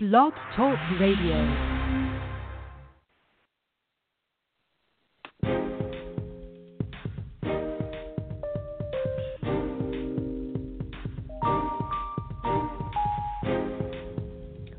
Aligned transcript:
Blog 0.00 0.32
Talk 0.54 0.78
Radio. 1.00 1.34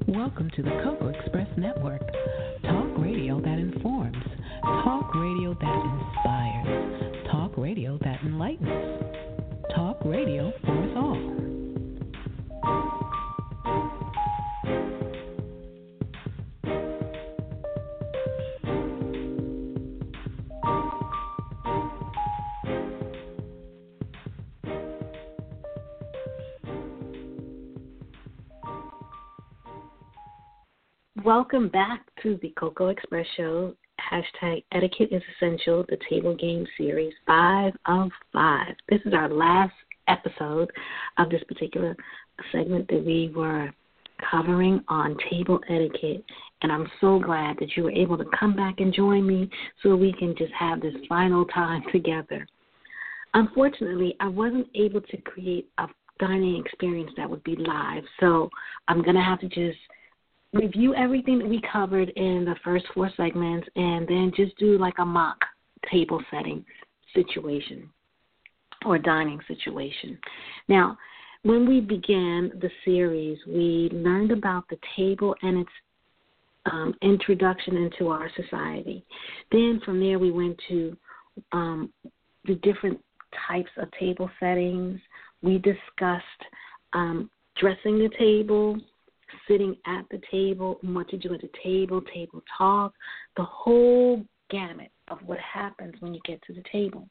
Welcome 0.08 0.50
to 0.56 0.64
the 0.64 0.70
Cocoa 0.86 1.10
Express 1.10 1.50
Network. 1.58 2.00
Talk 2.64 2.98
radio 2.98 3.42
that 3.42 3.60
informs. 3.60 4.16
Talk 4.64 5.14
radio 5.16 5.54
that 5.54 6.00
inspires. 6.16 7.28
Talk 7.30 7.58
radio 7.58 7.98
that 8.04 8.22
enlightens. 8.24 8.89
Welcome 31.30 31.70
back 31.70 32.02
to 32.24 32.40
the 32.42 32.52
Cocoa 32.58 32.88
Express 32.88 33.28
Show. 33.38 33.76
Hashtag 34.12 34.64
Etiquette 34.72 35.10
is 35.12 35.22
Essential, 35.36 35.86
the 35.88 36.00
Table 36.10 36.36
Game 36.36 36.66
Series, 36.76 37.14
five 37.28 37.72
of 37.86 38.10
five. 38.34 38.74
This 38.90 39.00
is 39.06 39.14
our 39.14 39.30
last 39.30 39.76
episode 40.08 40.72
of 41.20 41.30
this 41.30 41.44
particular 41.48 41.96
segment 42.52 42.88
that 42.88 43.06
we 43.06 43.32
were 43.36 43.70
covering 44.32 44.84
on 44.88 45.16
table 45.30 45.60
etiquette. 45.70 46.26
And 46.64 46.72
I'm 46.72 46.90
so 47.00 47.20
glad 47.20 47.58
that 47.60 47.78
you 47.78 47.84
were 47.84 47.92
able 47.92 48.18
to 48.18 48.26
come 48.38 48.56
back 48.56 48.80
and 48.80 48.92
join 48.92 49.28
me 49.28 49.52
so 49.84 49.96
we 49.96 50.14
can 50.14 50.34
just 50.36 50.54
have 50.54 50.82
this 50.82 50.96
final 51.08 51.46
time 51.46 51.84
together. 51.92 52.48
Unfortunately, 53.36 54.16
I 54.20 54.30
wasn't 54.30 54.66
able 54.74 55.02
to 55.02 55.18
create 55.18 55.70
a 55.78 55.86
dining 56.20 56.60
experience 56.66 57.12
that 57.18 57.30
would 57.30 57.44
be 57.44 57.56
live, 57.56 58.04
so 58.20 58.50
I'm 58.88 59.04
going 59.04 59.16
to 59.16 59.22
have 59.22 59.42
to 59.42 59.48
just 59.48 59.78
review 60.54 60.96
everything 60.96 61.40
that 61.40 61.48
we 61.48 61.62
covered 61.72 62.10
in 62.10 62.46
the 62.46 62.56
first 62.64 62.86
four 62.94 63.12
segments 63.16 63.68
and 63.76 64.08
then 64.08 64.32
just 64.36 64.58
do 64.58 64.78
like 64.78 64.96
a 65.00 65.06
mock 65.06 65.38
table 65.92 66.22
setting 66.32 66.66
situation 67.14 67.90
or 68.86 68.98
dining 68.98 69.40
situation. 69.48 70.18
Now, 70.68 70.98
when 71.44 71.68
we 71.68 71.80
began 71.80 72.52
the 72.62 72.70
series, 72.84 73.38
we 73.48 73.90
learned 73.94 74.32
about 74.32 74.68
the 74.70 74.78
table 74.96 75.36
and 75.42 75.60
its 75.60 75.70
um, 76.66 76.94
introduction 77.02 77.78
into 77.78 78.10
our 78.10 78.30
society. 78.36 79.06
Then 79.52 79.82
from 79.86 80.00
there, 80.00 80.20
we 80.20 80.32
went 80.32 80.60
to 80.68 80.98
um, 81.52 81.94
the 82.46 82.56
different 82.56 83.00
types 83.48 83.70
of 83.78 83.90
table 84.00 84.30
settings. 84.40 85.00
We 85.42 85.60
discussed 85.60 86.24
um, 86.94 87.30
dressing 87.58 88.00
the 88.00 88.10
table, 88.18 88.78
sitting 89.48 89.76
at 89.86 90.06
the 90.12 90.22
table, 90.32 90.80
what 90.82 91.10
to 91.10 91.18
do 91.18 91.34
at 91.34 91.42
the 91.42 91.50
table, 91.64 92.02
table 92.14 92.42
talk, 92.58 92.94
the 93.38 93.44
whole 93.44 94.24
gamut 94.50 94.92
of 95.10 95.20
what 95.26 95.40
happens 95.40 95.94
when 96.00 96.14
you 96.14 96.20
get 96.26 96.42
to 96.44 96.54
the 96.54 96.64
table. 96.72 97.08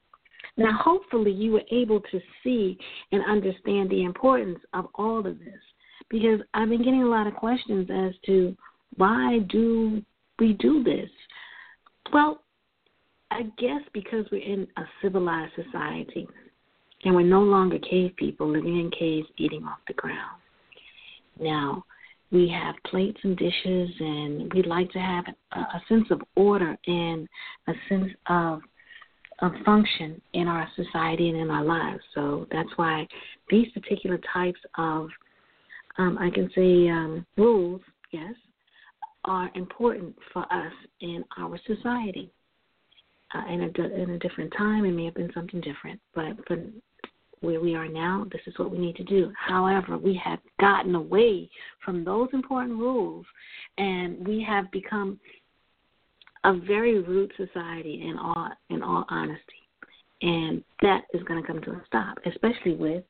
Now, 0.56 0.72
hopefully, 0.80 1.30
you 1.30 1.52
were 1.52 1.62
able 1.70 2.00
to 2.00 2.20
see 2.42 2.78
and 3.12 3.22
understand 3.28 3.90
the 3.90 4.04
importance 4.04 4.58
of 4.72 4.86
all 4.94 5.18
of 5.18 5.38
this 5.38 5.60
because 6.08 6.40
I've 6.54 6.68
been 6.68 6.84
getting 6.84 7.02
a 7.02 7.08
lot 7.08 7.26
of 7.26 7.34
questions 7.34 7.88
as 7.92 8.12
to 8.26 8.56
why 8.96 9.40
do 9.50 10.02
we 10.38 10.54
do 10.54 10.82
this? 10.82 11.10
Well, 12.12 12.42
I 13.30 13.42
guess 13.58 13.82
because 13.92 14.24
we're 14.32 14.42
in 14.42 14.66
a 14.76 14.82
civilized 15.02 15.52
society 15.54 16.26
and 17.04 17.14
we're 17.14 17.22
no 17.22 17.42
longer 17.42 17.78
cave 17.78 18.12
people 18.16 18.48
living 18.48 18.78
in 18.78 18.90
caves 18.90 19.28
eating 19.36 19.64
off 19.64 19.78
the 19.86 19.94
ground. 19.94 20.40
Now, 21.38 21.84
we 22.30 22.48
have 22.48 22.74
plates 22.84 23.18
and 23.22 23.36
dishes, 23.36 23.90
and 24.00 24.52
we 24.52 24.62
like 24.62 24.90
to 24.92 24.98
have 24.98 25.24
a, 25.52 25.58
a 25.58 25.82
sense 25.88 26.06
of 26.10 26.20
order 26.36 26.76
and 26.86 27.28
a 27.66 27.72
sense 27.88 28.12
of 28.26 28.60
of 29.40 29.52
function 29.64 30.20
in 30.32 30.48
our 30.48 30.68
society 30.74 31.28
and 31.28 31.38
in 31.38 31.50
our 31.50 31.64
lives. 31.64 32.00
So 32.14 32.46
that's 32.50 32.70
why 32.76 33.06
these 33.50 33.70
particular 33.72 34.18
types 34.32 34.58
of, 34.76 35.08
um, 35.96 36.18
I 36.18 36.28
can 36.30 36.50
say, 36.56 36.88
um, 36.88 37.24
rules, 37.36 37.80
yes, 38.10 38.34
are 39.24 39.48
important 39.54 40.16
for 40.32 40.42
us 40.52 40.72
in 41.00 41.24
our 41.38 41.58
society. 41.66 42.32
Uh, 43.34 43.52
in 43.52 43.60
a 43.62 44.02
in 44.02 44.10
a 44.10 44.18
different 44.18 44.52
time, 44.56 44.86
it 44.86 44.92
may 44.92 45.04
have 45.04 45.14
been 45.14 45.30
something 45.34 45.60
different, 45.60 46.00
but 46.14 46.34
for 46.46 46.56
where 47.40 47.60
we 47.60 47.74
are 47.74 47.88
now, 47.88 48.26
this 48.32 48.40
is 48.46 48.58
what 48.58 48.70
we 48.70 48.78
need 48.78 48.96
to 48.96 49.04
do. 49.04 49.32
However, 49.38 49.96
we 49.96 50.20
have 50.24 50.38
gotten 50.60 50.94
away 50.94 51.48
from 51.84 52.04
those 52.04 52.28
important 52.32 52.78
rules 52.78 53.26
and 53.76 54.26
we 54.26 54.42
have 54.42 54.70
become 54.70 55.18
a 56.44 56.54
very 56.54 57.00
rude 57.00 57.32
society 57.36 58.02
in 58.08 58.16
all 58.16 58.50
in 58.70 58.82
all 58.82 59.04
honesty. 59.08 59.42
And 60.22 60.64
that 60.82 61.02
is 61.14 61.22
going 61.24 61.40
to 61.40 61.46
come 61.46 61.60
to 61.62 61.70
a 61.72 61.82
stop, 61.86 62.18
especially 62.26 62.74
with 62.74 63.04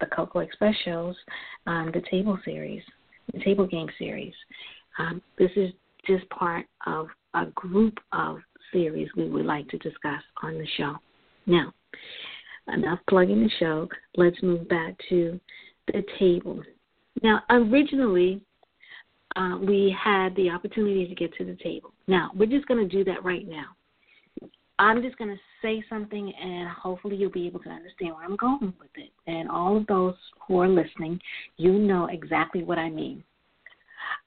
the 0.00 0.06
Cocoa 0.06 0.40
Express 0.40 0.74
shows, 0.84 1.16
um, 1.66 1.90
the 1.92 2.02
table 2.10 2.38
series, 2.44 2.82
the 3.32 3.42
table 3.42 3.66
game 3.66 3.88
series. 3.98 4.34
Um, 4.98 5.22
this 5.38 5.50
is 5.56 5.72
just 6.06 6.28
part 6.30 6.66
of 6.86 7.08
a 7.34 7.46
group 7.54 7.98
of 8.12 8.38
series 8.72 9.08
we 9.16 9.28
would 9.28 9.46
like 9.46 9.68
to 9.68 9.78
discuss 9.78 10.22
on 10.42 10.54
the 10.54 10.66
show. 10.76 10.96
Now, 11.46 11.72
enough 12.68 12.98
plugging 13.08 13.42
the 13.42 13.50
show. 13.58 13.88
Let's 14.16 14.42
move 14.42 14.68
back 14.68 14.94
to 15.08 15.38
the 15.88 16.04
table. 16.18 16.62
Now, 17.22 17.42
originally, 17.50 18.42
uh, 19.36 19.58
we 19.60 19.96
had 19.98 20.34
the 20.36 20.50
opportunity 20.50 21.06
to 21.06 21.14
get 21.14 21.34
to 21.34 21.44
the 21.44 21.56
table. 21.62 21.92
Now, 22.06 22.30
we're 22.34 22.46
just 22.46 22.66
going 22.66 22.86
to 22.86 22.96
do 22.96 23.04
that 23.04 23.24
right 23.24 23.46
now. 23.48 23.66
I'm 24.78 25.02
just 25.02 25.16
going 25.18 25.30
to 25.30 25.40
say 25.60 25.84
something, 25.88 26.32
and 26.40 26.68
hopefully, 26.70 27.16
you'll 27.16 27.30
be 27.30 27.46
able 27.46 27.60
to 27.60 27.70
understand 27.70 28.14
where 28.14 28.24
I'm 28.24 28.36
going 28.36 28.74
with 28.80 28.90
it. 28.96 29.10
And 29.26 29.48
all 29.48 29.76
of 29.76 29.86
those 29.86 30.14
who 30.46 30.58
are 30.58 30.68
listening, 30.68 31.20
you 31.56 31.72
know 31.72 32.06
exactly 32.06 32.64
what 32.64 32.78
I 32.78 32.90
mean. 32.90 33.22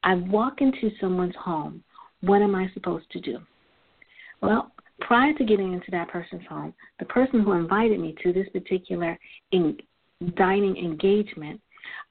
I 0.04 0.16
walk 0.16 0.62
into 0.62 0.92
someone's 1.02 1.36
home. 1.36 1.84
What 2.22 2.42
am 2.42 2.56
I 2.56 2.70
supposed 2.74 3.10
to 3.12 3.20
do? 3.20 3.40
Well, 4.42 4.72
prior 5.02 5.34
to 5.34 5.44
getting 5.44 5.74
into 5.74 5.92
that 5.92 6.10
person's 6.10 6.46
home, 6.48 6.74
the 7.00 7.06
person 7.06 7.42
who 7.42 7.54
invited 7.54 8.00
me 8.00 8.16
to 8.24 8.34
this 8.34 8.48
particular 8.54 9.18
in, 9.52 9.78
dining 10.36 10.78
engagement, 10.78 11.60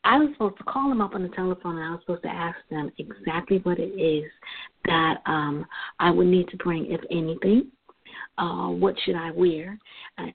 I 0.05 0.19
was 0.19 0.29
supposed 0.35 0.59
to 0.59 0.65
call 0.65 0.89
them 0.89 1.01
up 1.01 1.15
on 1.15 1.23
the 1.23 1.31
telephone 1.31 1.79
and 1.79 1.85
I 1.85 1.91
was 1.91 2.01
supposed 2.01 2.23
to 2.23 2.29
ask 2.29 2.57
them 2.71 2.91
exactly 2.99 3.59
what 3.59 3.79
it 3.79 3.93
is 3.99 4.31
that 4.85 5.17
um, 5.27 5.67
I 5.99 6.11
would 6.11 6.27
need 6.27 6.49
to 6.49 6.57
bring, 6.59 6.93
if 6.93 7.01
anything. 7.11 7.71
Uh, 8.37 8.69
what 8.69 8.95
should 9.05 9.15
I 9.15 9.31
wear 9.31 9.79
uh, 10.19 10.27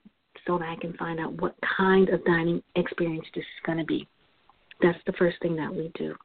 so 0.49 0.57
that 0.57 0.67
I 0.67 0.75
can 0.77 0.93
find 0.93 1.19
out 1.19 1.39
what 1.41 1.55
kind 1.77 2.09
of 2.09 2.25
dining 2.25 2.61
experience 2.75 3.25
this 3.35 3.43
is 3.43 3.65
going 3.65 3.77
to 3.77 3.85
be. 3.85 4.07
That's 4.81 4.97
the 5.05 5.13
first 5.13 5.37
thing 5.41 5.55
that 5.57 5.73
we 5.73 5.91
do 5.95 6.15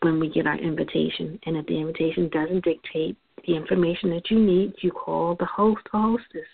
when 0.00 0.18
we 0.18 0.30
get 0.30 0.46
our 0.46 0.56
invitation. 0.56 1.38
And 1.44 1.56
if 1.56 1.66
the 1.66 1.78
invitation 1.78 2.28
doesn't 2.30 2.64
dictate 2.64 3.16
the 3.46 3.54
information 3.54 4.10
that 4.10 4.30
you 4.30 4.38
need, 4.38 4.74
you 4.82 4.90
call 4.90 5.36
the 5.38 5.46
host 5.46 5.82
or 5.92 6.00
hostess. 6.00 6.48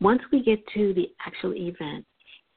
Once 0.00 0.22
we 0.32 0.42
get 0.42 0.60
to 0.74 0.94
the 0.94 1.10
actual 1.26 1.54
event, 1.54 2.04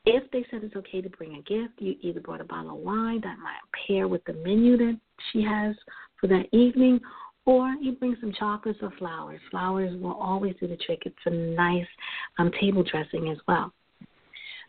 if 0.06 0.30
they 0.32 0.46
said 0.50 0.64
it's 0.64 0.76
okay 0.76 1.02
to 1.02 1.10
bring 1.10 1.36
a 1.36 1.42
gift, 1.42 1.74
you 1.80 1.96
either 2.02 2.20
brought 2.20 2.42
a 2.42 2.46
bottle 2.46 2.76
of 2.76 2.84
wine 2.84 3.22
that 3.22 3.38
might 3.38 3.88
pair 3.88 4.08
with 4.08 4.24
the 4.26 4.34
menu 4.34 4.78
that 4.78 5.00
she 5.32 5.44
has 5.44 5.76
for 6.20 6.28
that 6.28 6.46
evening, 6.52 7.00
or 7.46 7.74
you 7.82 7.94
bring 7.94 8.16
some 8.20 8.34
chocolates 8.38 8.80
or 8.82 8.92
flowers. 8.98 9.40
Flowers 9.50 10.00
will 10.02 10.14
always 10.14 10.56
do 10.60 10.68
the 10.68 10.78
trick. 10.78 11.04
It's 11.06 11.16
a 11.26 11.30
nice 11.30 11.86
um, 12.38 12.52
table 12.60 12.84
dressing 12.84 13.30
as 13.30 13.38
well. 13.48 13.72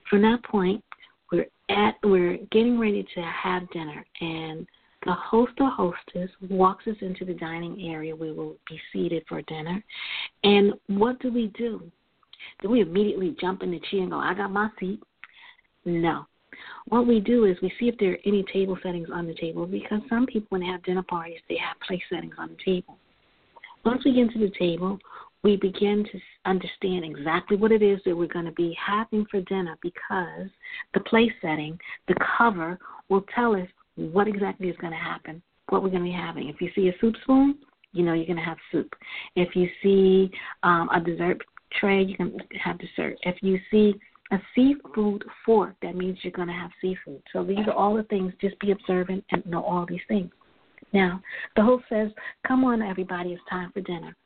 From 0.08 0.22
that 0.22 0.42
point, 0.44 0.82
we're 1.30 1.46
at 1.70 1.94
we're 2.02 2.38
getting 2.50 2.78
ready 2.78 3.06
to 3.14 3.22
have 3.22 3.70
dinner, 3.70 4.04
and 4.20 4.66
the 5.04 5.12
host 5.12 5.52
or 5.58 5.70
hostess 5.70 6.30
walks 6.48 6.86
us 6.86 6.96
into 7.00 7.24
the 7.24 7.34
dining 7.34 7.88
area. 7.88 8.14
We 8.14 8.32
will 8.32 8.56
be 8.68 8.80
seated 8.92 9.24
for 9.28 9.42
dinner. 9.42 9.82
And 10.44 10.74
what 10.86 11.20
do 11.20 11.32
we 11.32 11.48
do? 11.58 11.90
Do 12.60 12.68
we 12.70 12.80
immediately 12.80 13.36
jump 13.40 13.62
in 13.62 13.70
the 13.70 13.80
chair 13.90 14.00
and 14.00 14.10
go, 14.10 14.18
I 14.18 14.34
got 14.34 14.50
my 14.50 14.68
seat? 14.78 15.00
No. 15.84 16.26
What 16.86 17.06
we 17.06 17.20
do 17.20 17.44
is 17.44 17.56
we 17.62 17.72
see 17.78 17.88
if 17.88 17.96
there 17.98 18.12
are 18.12 18.18
any 18.24 18.44
table 18.52 18.76
settings 18.82 19.08
on 19.12 19.26
the 19.26 19.34
table 19.34 19.66
because 19.66 20.00
some 20.08 20.26
people, 20.26 20.46
when 20.50 20.60
they 20.60 20.66
have 20.66 20.82
dinner 20.84 21.02
parties, 21.02 21.40
they 21.48 21.56
have 21.56 21.80
place 21.86 22.02
settings 22.10 22.34
on 22.38 22.50
the 22.50 22.72
table. 22.72 22.98
Once 23.84 24.04
we 24.04 24.14
get 24.14 24.30
to 24.32 24.38
the 24.38 24.52
table, 24.58 24.98
we 25.42 25.56
begin 25.56 26.04
to 26.12 26.20
understand 26.44 27.04
exactly 27.04 27.56
what 27.56 27.72
it 27.72 27.82
is 27.82 28.00
that 28.04 28.16
we're 28.16 28.28
going 28.28 28.44
to 28.44 28.52
be 28.52 28.76
having 28.80 29.26
for 29.30 29.40
dinner 29.42 29.76
because 29.82 30.48
the 30.94 31.00
place 31.00 31.32
setting, 31.40 31.78
the 32.06 32.14
cover, 32.38 32.78
will 33.08 33.24
tell 33.34 33.56
us 33.56 33.66
what 34.10 34.28
exactly 34.28 34.68
is 34.68 34.76
going 34.78 34.92
to 34.92 34.98
happen, 34.98 35.42
what 35.68 35.82
we're 35.82 35.90
going 35.90 36.02
to 36.02 36.08
be 36.08 36.16
having. 36.16 36.48
If 36.48 36.60
you 36.60 36.70
see 36.74 36.88
a 36.88 36.92
soup 37.00 37.14
spoon, 37.22 37.58
you 37.92 38.02
know 38.04 38.14
you're 38.14 38.26
going 38.26 38.36
to 38.36 38.42
have 38.42 38.58
soup. 38.70 38.92
If 39.36 39.54
you 39.54 39.68
see 39.82 40.30
um, 40.62 40.88
a 40.94 41.00
dessert 41.00 41.42
tray, 41.78 42.02
you 42.02 42.16
can 42.16 42.36
have 42.62 42.78
dessert. 42.78 43.16
If 43.22 43.36
you 43.42 43.58
see 43.70 43.94
a 44.30 44.38
seafood 44.54 45.24
fork, 45.44 45.74
that 45.82 45.94
means 45.94 46.18
you're 46.22 46.32
going 46.32 46.48
to 46.48 46.54
have 46.54 46.70
seafood. 46.80 47.22
So 47.32 47.44
these 47.44 47.66
are 47.66 47.72
all 47.72 47.96
the 47.96 48.02
things. 48.04 48.32
Just 48.40 48.58
be 48.60 48.72
observant 48.72 49.24
and 49.30 49.44
know 49.46 49.62
all 49.62 49.86
these 49.86 50.00
things. 50.08 50.30
Now, 50.92 51.22
the 51.56 51.62
host 51.62 51.84
says, 51.88 52.10
Come 52.46 52.64
on, 52.64 52.82
everybody, 52.82 53.32
it's 53.32 53.42
time 53.48 53.70
for 53.72 53.80
dinner. 53.82 54.16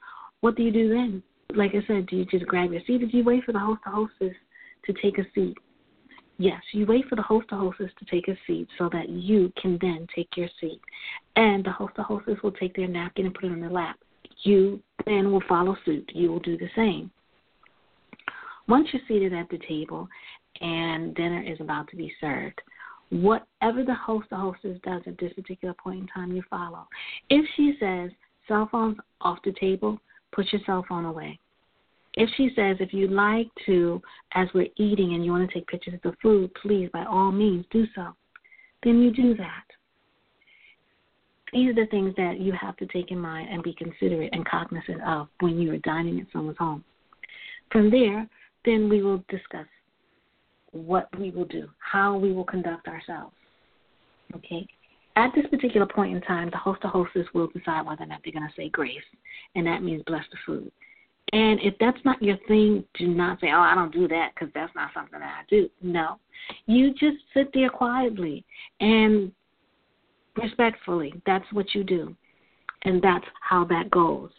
What 0.40 0.56
do 0.56 0.62
you 0.62 0.72
do 0.72 0.88
then? 0.88 1.22
Like 1.54 1.72
I 1.74 1.86
said, 1.86 2.06
do 2.06 2.16
you 2.16 2.24
just 2.24 2.46
grab 2.46 2.72
your 2.72 2.82
seat 2.86 2.98
do 2.98 3.16
you 3.16 3.24
wait 3.24 3.44
for 3.44 3.52
the 3.52 3.58
host 3.58 3.80
or 3.86 3.92
hostess 3.92 4.36
to 4.84 4.92
take 5.00 5.18
a 5.18 5.24
seat? 5.34 5.56
Yes, 6.38 6.60
you 6.72 6.84
wait 6.84 7.06
for 7.08 7.16
the 7.16 7.22
host 7.22 7.46
or 7.50 7.58
hostess 7.58 7.90
to 7.98 8.04
take 8.04 8.28
a 8.28 8.36
seat 8.46 8.68
so 8.76 8.90
that 8.92 9.08
you 9.08 9.52
can 9.60 9.78
then 9.80 10.06
take 10.14 10.28
your 10.36 10.48
seat. 10.60 10.80
And 11.36 11.64
the 11.64 11.72
host 11.72 11.94
or 11.96 12.04
hostess 12.04 12.36
will 12.42 12.52
take 12.52 12.76
their 12.76 12.88
napkin 12.88 13.26
and 13.26 13.34
put 13.34 13.44
it 13.44 13.52
on 13.52 13.60
their 13.60 13.70
lap. 13.70 13.98
You 14.42 14.80
then 15.06 15.32
will 15.32 15.42
follow 15.48 15.76
suit. 15.84 16.10
You 16.14 16.30
will 16.30 16.40
do 16.40 16.58
the 16.58 16.68
same. 16.76 17.10
Once 18.68 18.88
you're 18.92 19.02
seated 19.08 19.32
at 19.32 19.48
the 19.48 19.58
table 19.66 20.08
and 20.60 21.14
dinner 21.14 21.42
is 21.42 21.60
about 21.60 21.88
to 21.88 21.96
be 21.96 22.12
served, 22.20 22.60
whatever 23.10 23.84
the 23.84 23.94
host 23.94 24.26
or 24.32 24.38
hostess 24.38 24.78
does 24.82 25.02
at 25.06 25.16
this 25.18 25.32
particular 25.32 25.74
point 25.74 26.00
in 26.00 26.06
time, 26.08 26.32
you 26.32 26.42
follow. 26.50 26.86
If 27.30 27.46
she 27.56 27.76
says 27.80 28.10
cell 28.48 28.68
phones 28.70 28.98
off 29.20 29.38
the 29.44 29.52
table, 29.52 29.98
put 30.32 30.52
your 30.52 30.60
cell 30.66 30.84
phone 30.88 31.04
away. 31.06 31.38
If 32.16 32.30
she 32.36 32.50
says, 32.56 32.76
if 32.80 32.94
you'd 32.94 33.10
like 33.10 33.48
to, 33.66 34.00
as 34.34 34.48
we're 34.54 34.68
eating 34.76 35.14
and 35.14 35.24
you 35.24 35.32
want 35.32 35.48
to 35.48 35.54
take 35.54 35.66
pictures 35.66 35.94
of 35.94 36.02
the 36.02 36.16
food, 36.22 36.50
please, 36.62 36.88
by 36.92 37.04
all 37.04 37.30
means, 37.30 37.66
do 37.70 37.84
so. 37.94 38.14
Then 38.82 39.02
you 39.02 39.12
do 39.12 39.34
that. 39.36 39.64
These 41.52 41.70
are 41.70 41.74
the 41.74 41.86
things 41.90 42.14
that 42.16 42.40
you 42.40 42.52
have 42.60 42.76
to 42.78 42.86
take 42.86 43.10
in 43.10 43.18
mind 43.18 43.48
and 43.50 43.62
be 43.62 43.74
considerate 43.74 44.30
and 44.32 44.46
cognizant 44.46 45.02
of 45.02 45.28
when 45.40 45.60
you 45.60 45.72
are 45.72 45.78
dining 45.78 46.18
at 46.20 46.26
someone's 46.32 46.58
home. 46.58 46.84
From 47.70 47.90
there, 47.90 48.28
then 48.64 48.88
we 48.88 49.02
will 49.02 49.22
discuss 49.28 49.66
what 50.72 51.08
we 51.18 51.30
will 51.30 51.44
do, 51.44 51.68
how 51.78 52.16
we 52.16 52.32
will 52.32 52.44
conduct 52.44 52.88
ourselves. 52.88 53.34
Okay? 54.34 54.66
At 55.16 55.32
this 55.34 55.46
particular 55.50 55.86
point 55.86 56.14
in 56.14 56.20
time, 56.22 56.50
the 56.50 56.58
host 56.58 56.80
or 56.84 56.90
hostess 56.90 57.26
will 57.32 57.48
decide 57.48 57.86
whether 57.86 58.02
or 58.02 58.06
not 58.06 58.20
they're 58.24 58.32
going 58.32 58.46
to 58.46 58.54
say 58.56 58.68
grace, 58.68 58.96
and 59.54 59.66
that 59.66 59.82
means 59.82 60.02
bless 60.06 60.24
the 60.30 60.36
food. 60.44 60.70
And 61.32 61.60
if 61.60 61.74
that's 61.80 61.98
not 62.04 62.22
your 62.22 62.36
thing, 62.46 62.84
do 62.94 63.08
not 63.08 63.40
say, 63.40 63.48
"Oh, 63.50 63.60
I 63.60 63.74
don't 63.74 63.92
do 63.92 64.06
that," 64.08 64.32
because 64.34 64.52
that's 64.54 64.74
not 64.74 64.92
something 64.94 65.18
that 65.18 65.40
I 65.40 65.44
do. 65.48 65.68
No, 65.82 66.18
you 66.66 66.92
just 66.92 67.18
sit 67.34 67.52
there 67.52 67.68
quietly 67.68 68.44
and 68.80 69.32
respectfully. 70.36 71.12
That's 71.26 71.44
what 71.52 71.74
you 71.74 71.82
do, 71.82 72.14
and 72.82 73.02
that's 73.02 73.24
how 73.40 73.64
that 73.64 73.90
goes. 73.90 74.30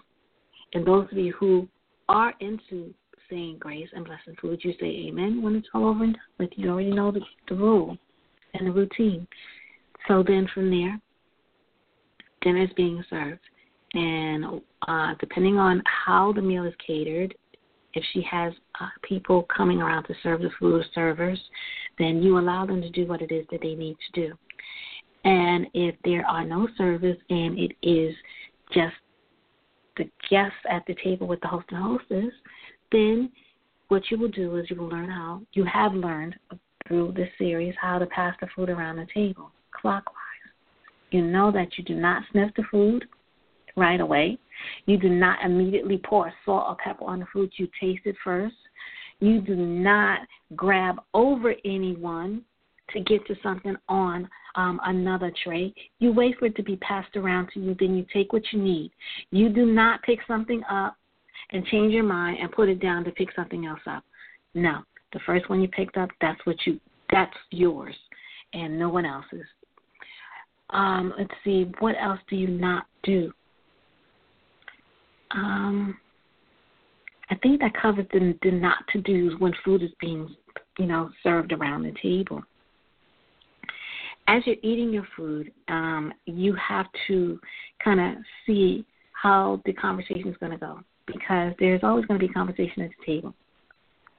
And 0.74 0.86
those 0.86 1.12
of 1.12 1.18
you 1.18 1.34
who 1.34 1.68
are 2.08 2.34
into 2.40 2.94
saying 3.30 3.58
grace 3.60 3.90
and 3.94 4.06
blessing 4.06 4.36
food, 4.40 4.64
you 4.64 4.74
say 4.80 4.86
amen 5.08 5.42
when 5.42 5.56
it's 5.56 5.68
all 5.74 5.88
over 5.88 6.04
and 6.04 6.14
done 6.14 6.24
with. 6.38 6.50
You 6.56 6.70
already 6.70 6.92
know 6.92 7.12
the, 7.12 7.22
the 7.50 7.56
rule 7.56 7.98
and 8.54 8.68
the 8.68 8.72
routine. 8.72 9.28
So 10.08 10.24
then 10.24 10.48
from 10.54 10.70
there, 10.70 11.00
dinner 12.42 12.64
is 12.64 12.70
being 12.78 13.04
served. 13.10 13.42
And 13.98 14.62
uh, 14.88 15.16
depending 15.20 15.58
on 15.58 15.82
how 16.06 16.32
the 16.32 16.42
meal 16.42 16.66
is 16.66 16.74
catered, 16.86 17.34
if 17.96 18.04
she 18.14 18.22
has 18.30 18.54
uh, 18.80 18.90
people 19.02 19.48
coming 19.56 19.82
around 19.82 20.04
to 20.04 20.14
serve 20.22 20.42
the 20.42 20.52
food, 20.60 20.86
servers, 20.94 21.40
then 21.98 22.22
you 22.22 22.38
allow 22.38 22.64
them 22.64 22.80
to 22.80 22.92
do 22.92 23.08
what 23.08 23.24
it 23.24 23.32
is 23.32 23.48
that 23.50 23.62
they 23.64 23.74
need 23.74 23.98
to 24.14 24.28
do. 24.28 24.34
And 25.24 25.66
if 25.74 25.96
there 26.06 26.24
are 26.28 26.46
no 26.46 26.68
servers 26.78 27.18
and 27.32 27.58
it 27.58 27.72
is 27.82 28.14
just 28.72 28.94
the 29.98 30.08
guests 30.30 30.58
at 30.70 30.84
the 30.86 30.96
table 31.04 31.26
with 31.26 31.42
the 31.42 31.48
host 31.48 31.66
and 31.72 31.82
hostess, 31.82 32.34
then 32.92 33.32
what 33.88 34.04
you 34.12 34.20
will 34.20 34.30
do 34.30 34.58
is 34.58 34.70
you 34.70 34.76
will 34.76 34.90
learn 34.90 35.10
how, 35.10 35.42
you 35.54 35.66
have 35.66 35.96
learned 35.96 36.36
through 36.88 37.14
this 37.16 37.30
series 37.40 37.74
how 37.82 37.98
to 37.98 38.06
pass 38.06 38.36
the 38.42 38.48
food 38.56 38.70
around 38.70 38.98
the 38.98 39.08
table 39.12 39.50
clockwise. 39.72 40.14
You 41.10 41.24
know 41.24 41.52
that 41.52 41.80
you 41.80 41.84
do 41.84 41.96
not 41.96 42.22
sniff 42.32 42.52
the 42.56 42.64
food 42.70 43.08
right 43.78 44.02
away. 44.02 44.38
You 44.86 44.98
do 44.98 45.10
not 45.10 45.44
immediately 45.46 46.02
pour 46.04 46.34
salt 46.44 46.66
or 46.68 46.76
pepper 46.84 47.06
on 47.06 47.20
the 47.20 47.26
food. 47.32 47.52
You 47.58 47.68
taste 47.80 48.02
it 48.06 48.16
first. 48.24 48.56
You 49.20 49.40
do 49.40 49.56
not 49.56 50.22
grab 50.56 50.98
over 51.14 51.54
anyone 51.64 52.42
to 52.92 53.00
get 53.02 53.26
to 53.28 53.36
something 53.42 53.76
on 53.88 54.28
um, 54.56 54.80
another 54.86 55.32
tray. 55.44 55.74
You 56.00 56.14
wait 56.14 56.38
for 56.40 56.46
it 56.46 56.56
to 56.56 56.64
be 56.64 56.78
passed 56.78 57.16
around 57.16 57.50
to 57.54 57.60
you, 57.60 57.76
then 57.80 57.96
you 57.96 58.06
take 58.14 58.34
what 58.34 58.44
you 58.52 58.62
need. 58.62 58.92
You 59.32 59.50
do 59.50 59.66
not 59.66 60.02
pick 60.04 60.20
something 60.28 60.62
up 60.70 60.96
and 61.52 61.66
change 61.68 61.94
your 61.94 62.04
mind 62.04 62.38
and 62.42 62.52
put 62.52 62.70
it 62.70 62.82
down 62.82 63.04
to 63.06 63.12
pick 63.12 63.30
something 63.36 63.66
else 63.66 63.80
up. 63.88 64.04
No, 64.54 64.80
the 65.14 65.20
first 65.26 65.50
one 65.50 65.62
you 65.62 65.68
picked 65.68 65.98
up, 65.98 66.10
that's 66.22 66.44
what 66.46 66.56
you 66.66 66.80
that's 67.10 67.36
yours 67.52 67.96
and 68.54 68.78
no 68.78 68.90
one 68.90 69.06
else's. 69.06 69.46
Um, 70.72 71.14
let's 71.18 71.32
see, 71.44 71.72
what 71.80 71.96
else 72.02 72.20
do 72.30 72.36
you 72.36 72.48
not 72.48 72.86
do? 73.04 73.32
Um, 75.32 75.98
I 77.30 77.36
think 77.36 77.60
that 77.62 77.74
covers 77.80 78.06
the, 78.12 78.38
the 78.42 78.52
not 78.52 78.88
to 78.94 79.02
dos 79.02 79.40
when 79.40 79.54
food 79.66 79.84
is 79.84 79.92
being, 80.00 80.34
you 80.80 80.86
know, 80.86 81.10
served 81.24 81.52
around 81.52 81.84
the 81.84 81.94
table. 82.02 82.42
As 84.28 84.44
you're 84.46 84.56
eating 84.62 84.92
your 84.92 85.08
food, 85.16 85.52
um, 85.68 86.14
you 86.26 86.56
have 86.56 86.88
to 87.08 87.40
kind 87.84 88.00
of 88.00 88.24
see 88.46 88.86
how 89.14 89.62
the 89.66 89.74
conversation 89.74 90.28
is 90.28 90.38
going 90.38 90.52
to 90.52 90.58
go 90.58 90.80
because 91.06 91.54
there's 91.60 91.82
always 91.84 92.06
going 92.06 92.20
to 92.20 92.28
be 92.28 92.32
conversation 92.34 92.84
at 92.84 92.92
the 93.00 93.06
table, 93.06 93.34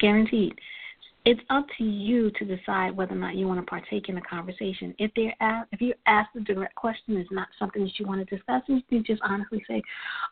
guaranteed 0.00 0.54
it's 1.28 1.42
up 1.50 1.66
to 1.76 1.84
you 1.84 2.30
to 2.38 2.44
decide 2.46 2.96
whether 2.96 3.12
or 3.12 3.18
not 3.18 3.34
you 3.34 3.46
want 3.46 3.60
to 3.60 3.66
partake 3.66 4.08
in 4.08 4.14
the 4.14 4.20
conversation. 4.22 4.94
If 4.98 5.10
they're 5.14 5.34
asked, 5.40 5.68
if 5.72 5.80
you're 5.82 5.94
asked 6.06 6.34
a 6.36 6.40
direct 6.40 6.74
question, 6.74 7.18
it's 7.18 7.30
not 7.30 7.48
something 7.58 7.84
that 7.84 7.98
you 7.98 8.06
want 8.06 8.26
to 8.26 8.34
discuss. 8.34 8.62
You 8.66 9.02
just 9.02 9.20
honestly 9.22 9.62
say, 9.68 9.82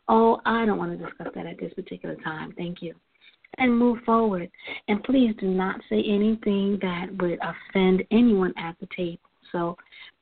"Oh, 0.07 0.41
I 0.43 0.65
don't 0.65 0.79
want 0.79 0.97
to 0.97 1.05
discuss 1.05 1.27
that 1.35 1.45
at 1.45 1.59
this 1.59 1.71
particular 1.75 2.15
time. 2.23 2.51
Thank 2.53 2.81
you," 2.81 2.95
and 3.59 3.77
move 3.77 3.99
forward. 4.05 4.49
And 4.87 5.03
please 5.03 5.35
do 5.39 5.47
not 5.47 5.79
say 5.87 6.03
anything 6.03 6.79
that 6.81 7.15
would 7.21 7.37
offend 7.43 8.03
anyone 8.09 8.55
at 8.57 8.75
the 8.79 8.87
table. 8.87 9.29
So 9.51 9.77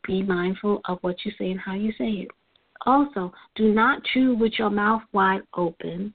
be 0.06 0.24
mindful 0.24 0.82
of 0.90 0.98
what 1.04 1.24
you 1.24 1.32
say 1.38 1.52
and 1.52 1.60
how 1.60 1.76
you 1.76 1.94
say 1.94 2.10
it. 2.10 2.32
Also, 2.86 3.32
do 3.56 3.74
not 3.74 4.04
chew 4.14 4.36
with 4.36 4.60
your 4.60 4.70
mouth 4.70 5.04
wide 5.14 5.44
open. 5.54 6.14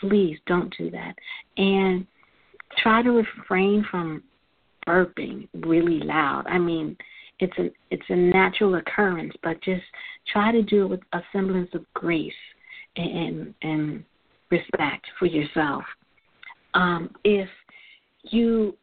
Please 0.00 0.38
don't 0.46 0.72
do 0.78 0.92
that. 0.92 1.16
And 1.56 2.06
try 2.78 3.02
to 3.02 3.10
refrain 3.10 3.84
from 3.90 4.22
burping 4.86 5.48
really 5.54 6.00
loud. 6.00 6.44
I 6.46 6.58
mean, 6.58 6.96
it's 7.38 7.56
a 7.58 7.70
it's 7.90 8.06
a 8.08 8.16
natural 8.16 8.76
occurrence, 8.76 9.34
but 9.42 9.62
just 9.62 9.84
try 10.32 10.52
to 10.52 10.62
do 10.62 10.84
it 10.84 10.88
with 10.88 11.00
a 11.12 11.20
semblance 11.32 11.70
of 11.74 11.84
grace 11.94 12.32
and 12.96 13.54
and 13.62 14.04
respect 14.50 15.06
for 15.18 15.26
yourself. 15.26 15.84
Um, 16.74 17.10
if 17.24 17.48
you 18.24 18.76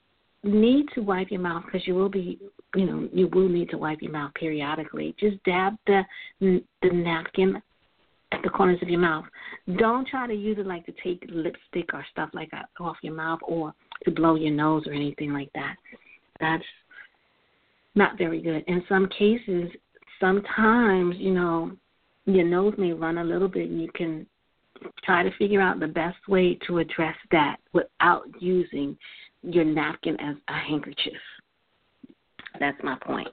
need 0.44 0.86
to 0.94 1.02
wipe 1.02 1.32
your 1.32 1.40
mouth 1.40 1.64
because 1.66 1.88
you 1.88 1.96
will 1.96 2.10
be 2.10 2.40
you 2.76 2.86
know 2.86 3.08
you 3.14 3.28
will 3.28 3.48
need 3.48 3.70
to 3.70 3.78
wipe 3.78 4.02
your 4.02 4.12
mouth 4.12 4.34
periodically 4.34 5.16
just 5.18 5.42
dab 5.46 5.74
the 5.88 6.02
the 6.42 6.90
napkin 6.92 7.62
at 8.34 8.42
the 8.44 8.50
corners 8.50 8.82
of 8.82 8.90
your 8.90 9.00
mouth. 9.00 9.26
Don't 9.78 10.08
try 10.08 10.28
to 10.28 10.34
use 10.34 10.58
it 10.58 10.66
like 10.66 10.86
to 10.88 10.94
take 11.04 11.24
lipstick 11.30 11.94
or 11.94 12.06
stuff 12.12 12.30
like 12.34 12.50
that 12.52 12.70
off 12.80 12.98
your 13.04 13.14
mouth 13.14 13.40
or 13.44 13.74
to 14.04 14.12
blow 14.12 14.36
your 14.36 14.52
nose 14.52 14.84
or 14.88 14.94
anything 14.94 15.34
like 15.34 15.50
that. 15.54 15.76
That's 16.40 16.64
not 17.96 18.18
very 18.18 18.42
good. 18.42 18.64
In 18.68 18.84
some 18.90 19.08
cases, 19.10 19.70
sometimes, 20.20 21.16
you 21.18 21.34
know, 21.34 21.72
your 22.26 22.46
nose 22.46 22.74
may 22.78 22.94
run 22.94 23.18
a 23.18 23.24
little 23.24 23.48
bit 23.48 23.70
and 23.70 23.82
you 23.82 23.90
can 23.94 24.26
try 25.04 25.24
to 25.24 25.32
figure 25.38 25.62
out 25.62 25.80
the 25.80 25.88
best 25.88 26.18
way 26.28 26.58
to 26.68 26.80
address 26.80 27.16
that 27.32 27.58
without 27.74 28.24
using 28.40 28.98
your 29.44 29.66
napkin 29.66 30.20
as 30.20 30.36
a 30.48 30.54
handkerchief. 30.54 31.14
That's 32.60 32.82
my 32.84 32.98
point. 33.02 33.28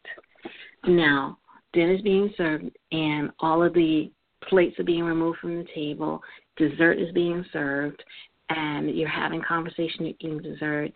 Now, 0.86 1.38
dinner's 1.72 2.02
being 2.02 2.32
served 2.36 2.70
and 2.92 3.30
all 3.40 3.62
of 3.62 3.74
the 3.74 4.10
plates 4.48 4.78
are 4.78 4.84
being 4.84 5.04
removed 5.04 5.38
from 5.38 5.56
the 5.56 5.66
table, 5.74 6.20
dessert 6.56 6.98
is 6.98 7.12
being 7.12 7.44
served, 7.52 8.02
and 8.50 8.96
you're 8.96 9.08
having 9.08 9.42
conversation, 9.42 10.06
you're 10.06 10.14
eating 10.18 10.42
dessert. 10.42 10.90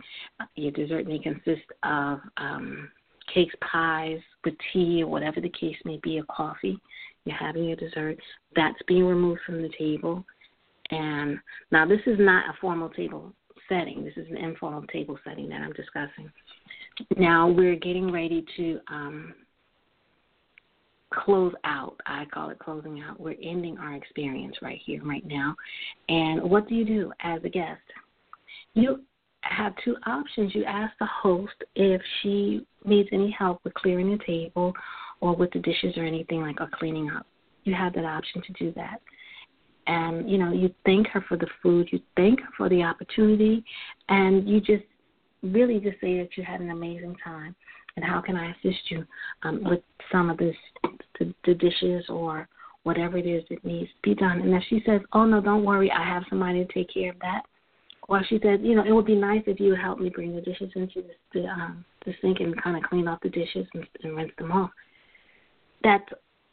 Your 0.56 0.73
dessert 0.73 1.06
may 1.06 1.18
consist 1.18 1.66
of 1.82 2.18
um, 2.37 2.90
cakes, 3.32 3.54
pies, 3.61 4.18
with 4.44 4.54
tea, 4.73 5.02
or 5.02 5.06
whatever 5.08 5.40
the 5.40 5.49
case 5.49 5.76
may 5.84 5.99
be, 6.02 6.18
or 6.18 6.25
coffee. 6.25 6.78
You're 7.25 7.37
having 7.37 7.64
your 7.64 7.76
dessert. 7.76 8.18
That's 8.56 8.78
being 8.87 9.04
removed 9.04 9.40
from 9.46 9.62
the 9.62 9.70
table. 9.78 10.25
And 10.90 11.38
now, 11.70 11.87
this 11.87 12.00
is 12.06 12.18
not 12.18 12.50
a 12.50 12.58
formal 12.61 12.90
table 12.90 13.32
setting. 13.68 14.04
This 14.04 14.16
is 14.16 14.30
an 14.30 14.37
informal 14.37 14.82
table 14.88 15.18
setting 15.25 15.49
that 15.49 15.61
I'm 15.61 15.73
discussing. 15.73 16.30
Now 17.16 17.49
we're 17.49 17.76
getting 17.76 18.12
ready 18.12 18.44
to 18.56 18.80
um, 18.88 19.34
close 21.14 21.54
out. 21.64 21.97
I 22.06 22.25
call 22.26 22.50
it 22.50 22.59
closing 22.59 23.00
out. 23.00 23.21
We're 23.21 23.37
ending 23.42 23.78
our 23.78 23.94
experience 23.94 24.56
right 24.62 24.80
here, 24.85 25.02
right 25.04 25.26
now. 25.26 25.54
And 26.09 26.42
what 26.42 26.68
do 26.68 26.75
you 26.75 26.85
do 26.85 27.12
as 27.21 27.40
a 27.44 27.49
guest? 27.49 27.80
You 28.75 29.02
have 29.42 29.75
two 29.85 29.97
options. 30.06 30.54
You 30.54 30.64
ask 30.64 30.92
the 30.99 31.06
host 31.06 31.54
if 31.75 32.00
she 32.23 32.66
needs 32.85 33.09
any 33.12 33.30
help 33.30 33.62
with 33.64 33.75
clearing 33.75 34.11
the 34.11 34.25
table 34.25 34.73
or 35.21 35.35
with 35.35 35.50
the 35.52 35.61
dishes 35.61 35.97
or 35.97 36.04
anything 36.04 36.40
like 36.40 36.61
or 36.61 36.68
cleaning 36.78 37.11
up. 37.11 37.26
You 37.64 37.75
have 37.75 37.94
that 37.94 38.04
option 38.04 38.42
to 38.42 38.52
do 38.52 38.73
that. 38.73 39.00
And, 39.87 40.30
you 40.30 40.38
know, 40.38 40.52
you 40.52 40.75
thank 40.87 41.09
her 41.09 41.23
for 41.28 41.37
the 41.37 41.47
food, 41.62 41.88
you 41.92 42.00
thank 42.16 42.40
her 42.40 42.49
for 42.56 42.68
the 42.71 42.83
opportunity, 42.83 43.62
and 44.09 44.49
you 44.49 44.61
just 44.61 44.85
really 45.42 45.78
just 45.78 46.00
say 46.00 46.18
that 46.18 46.30
you 46.37 46.42
had 46.42 46.61
an 46.61 46.71
amazing 46.71 47.14
time 47.23 47.54
and 47.96 48.04
how 48.04 48.20
can 48.20 48.36
I 48.36 48.50
assist 48.50 48.90
you 48.90 49.04
um, 49.42 49.62
with 49.64 49.80
some 50.10 50.30
of 50.30 50.36
this, 50.36 50.56
the, 51.18 51.32
the 51.44 51.54
dishes 51.54 52.04
or 52.08 52.48
whatever 52.82 53.16
it 53.16 53.26
is 53.26 53.42
that 53.50 53.64
needs 53.64 53.88
to 53.90 54.10
be 54.10 54.14
done. 54.14 54.40
And 54.40 54.54
if 54.54 54.62
she 54.68 54.82
says, 54.84 55.00
oh, 55.12 55.24
no, 55.24 55.40
don't 55.40 55.64
worry, 55.64 55.90
I 55.90 56.04
have 56.04 56.24
somebody 56.28 56.64
to 56.64 56.72
take 56.72 56.92
care 56.92 57.10
of 57.10 57.18
that. 57.20 57.42
Or 58.08 58.22
she 58.28 58.38
said, 58.42 58.62
you 58.62 58.74
know, 58.74 58.84
it 58.84 58.92
would 58.92 59.06
be 59.06 59.14
nice 59.14 59.42
if 59.46 59.58
you 59.58 59.70
would 59.70 59.80
help 59.80 59.98
me 59.98 60.10
bring 60.10 60.34
the 60.34 60.42
dishes 60.42 60.70
into 60.74 61.02
the, 61.02 61.40
the, 61.40 61.46
um, 61.46 61.84
the 62.04 62.12
sink 62.20 62.40
and 62.40 62.60
kind 62.62 62.76
of 62.76 62.82
clean 62.82 63.08
off 63.08 63.20
the 63.22 63.30
dishes 63.30 63.66
and, 63.72 63.86
and 64.02 64.16
rinse 64.16 64.32
them 64.36 64.52
off. 64.52 64.70
That 65.82 66.02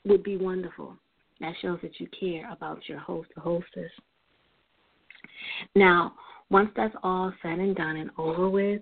would 0.05 0.23
be 0.23 0.37
wonderful. 0.37 0.95
That 1.41 1.53
shows 1.61 1.79
that 1.81 1.99
you 1.99 2.07
care 2.17 2.49
about 2.51 2.87
your 2.87 2.99
host 2.99 3.29
or 3.35 3.43
hostess. 3.43 3.91
Now, 5.75 6.13
once 6.49 6.69
that's 6.75 6.95
all 7.03 7.33
said 7.41 7.59
and 7.59 7.75
done 7.75 7.97
and 7.97 8.11
over 8.17 8.49
with, 8.49 8.81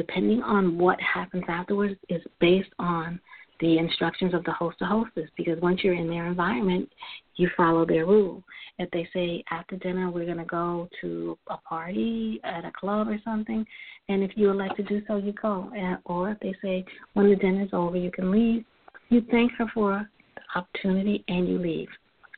depending 0.00 0.42
on 0.42 0.78
what 0.78 0.98
happens 0.98 1.44
afterwards 1.46 1.94
is 2.08 2.22
based 2.40 2.70
on 2.78 3.20
the 3.60 3.76
instructions 3.76 4.32
of 4.32 4.42
the 4.44 4.52
host 4.52 4.78
or 4.80 4.86
hostess 4.86 5.28
because 5.36 5.60
once 5.60 5.80
you're 5.84 5.92
in 5.92 6.08
their 6.08 6.26
environment, 6.26 6.88
you 7.36 7.50
follow 7.54 7.84
their 7.84 8.06
rule. 8.06 8.42
If 8.78 8.90
they 8.92 9.06
say 9.12 9.44
after 9.50 9.76
dinner 9.76 10.10
we're 10.10 10.24
going 10.24 10.38
to 10.38 10.44
go 10.46 10.88
to 11.02 11.36
a 11.50 11.58
party 11.58 12.40
at 12.44 12.64
a 12.64 12.72
club 12.72 13.08
or 13.08 13.20
something, 13.22 13.66
and 14.08 14.22
if 14.22 14.30
you 14.36 14.50
like 14.54 14.74
to 14.76 14.82
do 14.82 15.02
so, 15.06 15.18
you 15.18 15.34
go. 15.34 15.70
Or 16.06 16.30
if 16.30 16.40
they 16.40 16.54
say 16.62 16.86
when 17.12 17.28
the 17.28 17.36
dinner's 17.36 17.68
over 17.74 17.98
you 17.98 18.10
can 18.10 18.30
leave, 18.30 18.64
you 19.10 19.22
thank 19.30 19.52
her 19.58 19.66
for 19.74 20.08
the 20.36 20.58
opportunity 20.58 21.22
and 21.28 21.46
you 21.46 21.58
leave. 21.58 21.88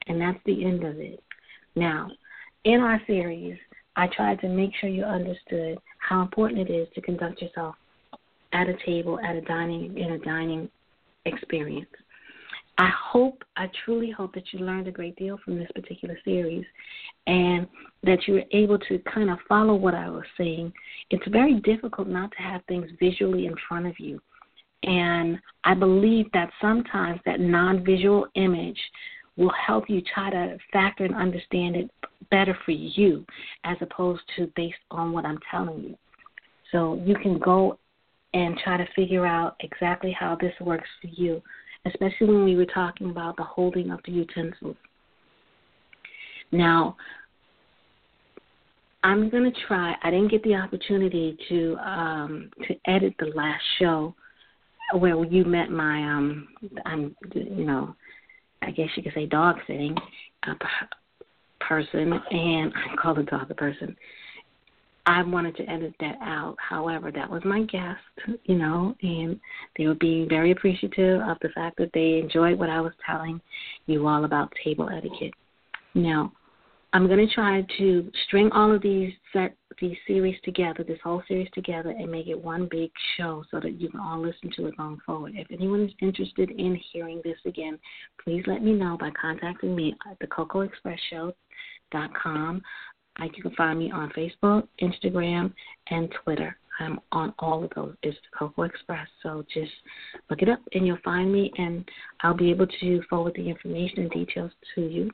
And 0.08 0.20
that's 0.20 0.40
the 0.46 0.64
end 0.64 0.82
of 0.82 0.98
it. 0.98 1.22
Now, 1.76 2.10
in 2.64 2.80
our 2.80 3.00
series, 3.06 3.56
I 3.96 4.06
tried 4.08 4.40
to 4.40 4.48
make 4.48 4.72
sure 4.80 4.88
you 4.88 5.04
understood 5.04 5.78
how 5.98 6.22
important 6.22 6.68
it 6.68 6.72
is 6.72 6.88
to 6.94 7.00
conduct 7.00 7.42
yourself 7.42 7.74
at 8.52 8.68
a 8.68 8.76
table, 8.84 9.18
at 9.20 9.36
a 9.36 9.40
dining 9.42 9.96
in 9.98 10.12
a 10.12 10.18
dining 10.18 10.68
experience. 11.24 11.88
I 12.78 12.88
hope, 12.88 13.44
I 13.56 13.68
truly 13.84 14.10
hope 14.10 14.34
that 14.34 14.52
you 14.52 14.60
learned 14.60 14.88
a 14.88 14.92
great 14.92 15.14
deal 15.16 15.38
from 15.44 15.58
this 15.58 15.70
particular 15.74 16.18
series 16.24 16.64
and 17.26 17.66
that 18.02 18.26
you 18.26 18.34
were 18.34 18.44
able 18.52 18.78
to 18.78 18.98
kind 19.00 19.30
of 19.30 19.38
follow 19.46 19.74
what 19.74 19.94
I 19.94 20.08
was 20.08 20.24
saying. 20.38 20.72
It's 21.10 21.26
very 21.28 21.60
difficult 21.60 22.08
not 22.08 22.30
to 22.32 22.42
have 22.42 22.62
things 22.66 22.90
visually 22.98 23.46
in 23.46 23.54
front 23.68 23.86
of 23.86 23.98
you. 23.98 24.20
And 24.84 25.38
I 25.64 25.74
believe 25.74 26.26
that 26.32 26.50
sometimes 26.60 27.20
that 27.24 27.40
non 27.40 27.84
visual 27.84 28.26
image 28.34 28.78
will 29.36 29.52
help 29.66 29.88
you 29.88 30.02
try 30.14 30.30
to 30.30 30.58
factor 30.72 31.04
and 31.04 31.14
understand 31.14 31.76
it 31.76 31.90
better 32.30 32.56
for 32.64 32.72
you 32.72 33.24
as 33.64 33.76
opposed 33.80 34.22
to 34.36 34.50
based 34.56 34.76
on 34.90 35.12
what 35.12 35.24
I'm 35.24 35.38
telling 35.50 35.82
you. 35.82 35.96
So 36.70 37.00
you 37.04 37.14
can 37.16 37.38
go 37.38 37.78
and 38.34 38.56
try 38.64 38.76
to 38.76 38.86
figure 38.96 39.26
out 39.26 39.56
exactly 39.60 40.14
how 40.18 40.36
this 40.40 40.54
works 40.60 40.88
for 41.00 41.08
you, 41.08 41.42
especially 41.86 42.28
when 42.28 42.44
we 42.44 42.56
were 42.56 42.66
talking 42.66 43.10
about 43.10 43.36
the 43.36 43.42
holding 43.42 43.90
of 43.90 44.00
the 44.06 44.12
utensils. 44.12 44.76
Now, 46.50 46.96
I'm 49.04 49.30
going 49.30 49.50
to 49.50 49.60
try. 49.66 49.94
I 50.02 50.10
didn't 50.10 50.30
get 50.30 50.42
the 50.44 50.54
opportunity 50.54 51.36
to 51.48 51.76
um, 51.78 52.50
to 52.68 52.74
edit 52.86 53.14
the 53.18 53.32
last 53.34 53.62
show 53.78 54.14
where 54.94 55.24
you 55.24 55.44
met 55.44 55.70
my 55.70 56.02
um, 56.04 56.48
I'm 56.84 57.16
you 57.34 57.64
know 57.64 57.96
I 58.62 58.70
guess 58.70 58.88
you 58.96 59.02
could 59.02 59.14
say 59.14 59.26
dog 59.26 59.56
sitting 59.66 59.96
uh, 60.46 60.54
person, 61.60 62.12
and 62.12 62.72
I 62.74 62.96
call 63.00 63.14
the 63.14 63.24
dog 63.24 63.50
a 63.50 63.54
person. 63.54 63.96
I 65.04 65.22
wanted 65.22 65.56
to 65.56 65.68
edit 65.68 65.94
that 65.98 66.16
out. 66.22 66.56
However, 66.58 67.10
that 67.10 67.28
was 67.28 67.42
my 67.44 67.62
guest, 67.62 67.98
you 68.44 68.56
know, 68.56 68.94
and 69.02 69.40
they 69.76 69.88
were 69.88 69.96
being 69.96 70.28
very 70.28 70.52
appreciative 70.52 71.20
of 71.22 71.38
the 71.42 71.48
fact 71.48 71.76
that 71.78 71.90
they 71.92 72.20
enjoyed 72.22 72.58
what 72.58 72.70
I 72.70 72.80
was 72.80 72.92
telling 73.04 73.40
you 73.86 74.06
all 74.06 74.24
about 74.24 74.52
table 74.64 74.88
etiquette. 74.88 75.34
Now, 75.94 76.32
I'm 76.94 77.06
going 77.06 77.26
to 77.26 77.34
try 77.34 77.64
to 77.78 78.10
string 78.26 78.50
all 78.52 78.74
of 78.74 78.82
these 78.82 79.14
set, 79.32 79.56
these 79.80 79.96
series 80.06 80.36
together, 80.44 80.84
this 80.84 80.98
whole 81.02 81.22
series 81.26 81.48
together, 81.54 81.88
and 81.90 82.10
make 82.10 82.26
it 82.26 82.38
one 82.38 82.68
big 82.70 82.90
show 83.16 83.44
so 83.50 83.60
that 83.60 83.80
you 83.80 83.88
can 83.88 83.98
all 83.98 84.20
listen 84.20 84.50
to 84.56 84.66
it 84.66 84.76
going 84.76 84.98
forward. 85.06 85.32
If 85.34 85.46
anyone 85.50 85.84
is 85.84 85.92
interested 86.02 86.50
in 86.50 86.78
hearing 86.92 87.22
this 87.24 87.38
again, 87.46 87.78
please 88.22 88.44
let 88.46 88.62
me 88.62 88.74
know 88.74 88.98
by 89.00 89.10
contacting 89.18 89.74
me 89.74 89.96
at 90.10 90.18
the 90.18 90.60
Express 90.60 90.98
Show.com. 91.08 92.62
I, 93.16 93.24
uh, 93.24 93.28
you 93.34 93.42
can 93.42 93.54
find 93.54 93.78
me 93.78 93.90
on 93.90 94.10
Facebook, 94.10 94.68
Instagram, 94.82 95.52
and 95.88 96.12
Twitter. 96.22 96.56
I'm 96.80 97.00
on 97.12 97.32
all 97.38 97.64
of 97.64 97.70
those. 97.74 97.94
It's 98.02 98.16
the 98.16 98.38
Cocoa 98.38 98.62
Express. 98.62 99.06
So 99.22 99.44
just 99.52 99.72
look 100.28 100.42
it 100.42 100.48
up 100.48 100.60
and 100.72 100.86
you'll 100.86 100.98
find 101.04 101.32
me, 101.32 101.52
and 101.56 101.88
I'll 102.22 102.36
be 102.36 102.50
able 102.50 102.66
to 102.66 103.02
forward 103.08 103.32
the 103.36 103.48
information 103.48 104.00
and 104.00 104.10
details 104.10 104.52
to 104.74 104.82
you 104.82 105.10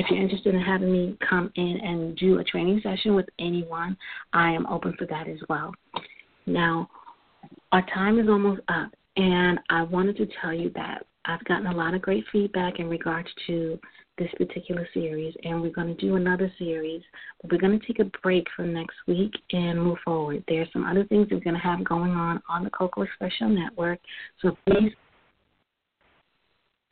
if 0.00 0.06
you're 0.08 0.22
interested 0.22 0.54
in 0.54 0.60
having 0.62 0.90
me 0.90 1.14
come 1.28 1.52
in 1.56 1.78
and 1.82 2.16
do 2.16 2.38
a 2.38 2.44
training 2.44 2.80
session 2.82 3.14
with 3.14 3.26
anyone, 3.38 3.94
I 4.32 4.50
am 4.50 4.66
open 4.66 4.94
for 4.98 5.06
that 5.06 5.28
as 5.28 5.38
well. 5.50 5.74
Now, 6.46 6.88
our 7.72 7.84
time 7.92 8.18
is 8.18 8.26
almost 8.26 8.62
up, 8.68 8.90
and 9.18 9.60
I 9.68 9.82
wanted 9.82 10.16
to 10.16 10.26
tell 10.40 10.54
you 10.54 10.70
that 10.74 11.04
I've 11.26 11.44
gotten 11.44 11.66
a 11.66 11.76
lot 11.76 11.92
of 11.92 12.00
great 12.00 12.24
feedback 12.32 12.78
in 12.78 12.88
regards 12.88 13.28
to 13.46 13.78
this 14.16 14.30
particular 14.38 14.88
series, 14.94 15.34
and 15.44 15.60
we're 15.60 15.68
going 15.68 15.94
to 15.94 16.00
do 16.00 16.16
another 16.16 16.50
series. 16.58 17.02
We're 17.44 17.58
going 17.58 17.78
to 17.78 17.86
take 17.86 17.98
a 17.98 18.10
break 18.22 18.46
for 18.56 18.64
next 18.64 18.96
week 19.06 19.34
and 19.52 19.82
move 19.82 19.98
forward. 20.02 20.42
There 20.48 20.62
are 20.62 20.68
some 20.72 20.86
other 20.86 21.04
things 21.04 21.28
we're 21.30 21.40
going 21.40 21.56
to 21.56 21.60
have 21.60 21.84
going 21.84 22.12
on 22.12 22.40
on 22.48 22.64
the 22.64 22.70
Cocoa 22.70 23.02
Expression 23.02 23.54
Network, 23.54 23.98
so 24.40 24.56
please, 24.66 24.92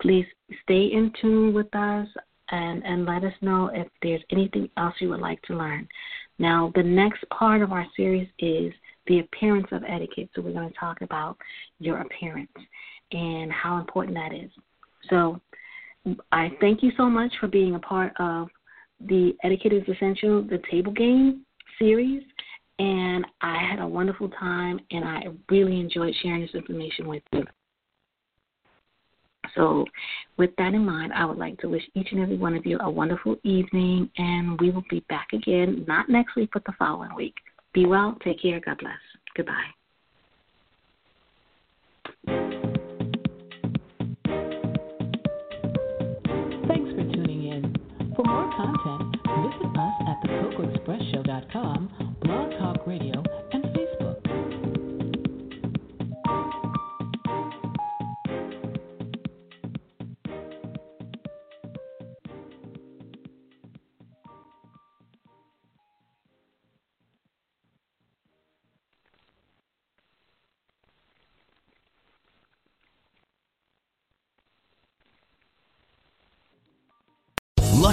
please 0.02 0.26
stay 0.62 0.90
in 0.92 1.10
tune 1.22 1.54
with 1.54 1.74
us 1.74 2.06
and, 2.50 2.84
and 2.84 3.04
let 3.04 3.24
us 3.24 3.32
know 3.40 3.70
if 3.72 3.86
there's 4.02 4.22
anything 4.30 4.68
else 4.76 4.94
you 5.00 5.08
would 5.10 5.20
like 5.20 5.40
to 5.42 5.56
learn. 5.56 5.88
Now, 6.38 6.72
the 6.74 6.82
next 6.82 7.24
part 7.30 7.62
of 7.62 7.72
our 7.72 7.86
series 7.96 8.28
is 8.38 8.72
the 9.06 9.20
appearance 9.20 9.66
of 9.72 9.82
etiquette. 9.88 10.30
So, 10.34 10.42
we're 10.42 10.52
going 10.52 10.70
to 10.70 10.78
talk 10.78 11.00
about 11.02 11.36
your 11.78 12.00
appearance 12.00 12.50
and 13.12 13.50
how 13.50 13.78
important 13.78 14.16
that 14.16 14.34
is. 14.34 14.50
So, 15.10 15.40
I 16.32 16.50
thank 16.60 16.82
you 16.82 16.92
so 16.96 17.08
much 17.08 17.32
for 17.40 17.48
being 17.48 17.74
a 17.74 17.80
part 17.80 18.12
of 18.18 18.48
the 19.00 19.36
Etiquette 19.44 19.72
is 19.72 19.82
Essential, 19.88 20.42
the 20.42 20.60
table 20.70 20.92
game 20.92 21.44
series. 21.78 22.22
And 22.78 23.26
I 23.40 23.58
had 23.58 23.80
a 23.80 23.86
wonderful 23.86 24.28
time, 24.28 24.78
and 24.92 25.04
I 25.04 25.24
really 25.50 25.80
enjoyed 25.80 26.14
sharing 26.22 26.42
this 26.42 26.54
information 26.54 27.08
with 27.08 27.22
you. 27.32 27.44
So, 29.54 29.84
with 30.36 30.50
that 30.58 30.74
in 30.74 30.84
mind, 30.84 31.12
I 31.12 31.24
would 31.24 31.38
like 31.38 31.58
to 31.60 31.68
wish 31.68 31.82
each 31.94 32.08
and 32.12 32.20
every 32.20 32.36
one 32.36 32.54
of 32.54 32.64
you 32.66 32.78
a 32.80 32.90
wonderful 32.90 33.36
evening, 33.42 34.10
and 34.16 34.60
we 34.60 34.70
will 34.70 34.84
be 34.90 35.00
back 35.08 35.28
again, 35.32 35.84
not 35.88 36.08
next 36.08 36.36
week, 36.36 36.50
but 36.52 36.64
the 36.64 36.72
following 36.78 37.14
week. 37.14 37.34
Be 37.72 37.86
well, 37.86 38.16
take 38.24 38.40
care, 38.42 38.60
God 38.64 38.78
bless. 38.78 38.94
Goodbye. 39.36 39.54
Thanks 46.66 46.90
for 46.90 47.04
tuning 47.14 47.44
in. 47.48 47.74
For 48.14 48.24
more 48.24 48.50
content, 48.56 49.16
visit 49.26 49.76
us 49.78 49.94
at 50.08 50.16
thecocoexpressshow.com, 50.24 52.16
Blog 52.22 52.37